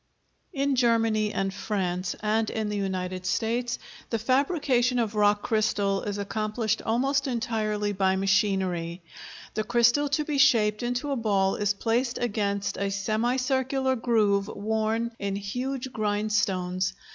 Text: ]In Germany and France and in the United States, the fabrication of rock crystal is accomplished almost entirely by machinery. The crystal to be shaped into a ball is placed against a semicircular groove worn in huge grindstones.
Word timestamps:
]In 0.63 0.75
Germany 0.75 1.31
and 1.31 1.53
France 1.53 2.15
and 2.21 2.49
in 2.49 2.69
the 2.69 2.75
United 2.75 3.23
States, 3.23 3.77
the 4.09 4.17
fabrication 4.17 4.97
of 4.97 5.13
rock 5.13 5.43
crystal 5.43 6.01
is 6.01 6.17
accomplished 6.17 6.81
almost 6.81 7.27
entirely 7.27 7.93
by 7.93 8.15
machinery. 8.15 9.03
The 9.53 9.63
crystal 9.63 10.09
to 10.09 10.25
be 10.25 10.39
shaped 10.39 10.81
into 10.81 11.11
a 11.11 11.15
ball 11.15 11.53
is 11.55 11.75
placed 11.75 12.17
against 12.17 12.77
a 12.77 12.89
semicircular 12.89 13.95
groove 13.95 14.47
worn 14.47 15.11
in 15.19 15.35
huge 15.35 15.93
grindstones. 15.93 16.95